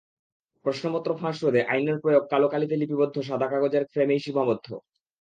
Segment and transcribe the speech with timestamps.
[0.65, 4.67] প্রশ্নপত্র ফাঁস রোধে আইনের প্রয়োগ কালো কালিতে লিপিবদ্ধ সাদা কাগজের ফ্রেমেই সীমাবদ্ধ।